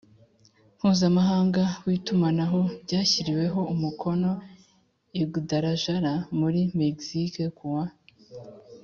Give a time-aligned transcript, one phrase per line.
[0.77, 4.29] Mpuzamahanga w itumanaho byashyiriweho umukono
[5.21, 7.85] i guadalajara muri mexique kuwa